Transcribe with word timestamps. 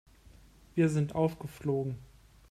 Wir 0.73 0.89
sind 0.89 1.13
aufgeflogen. 1.13 1.99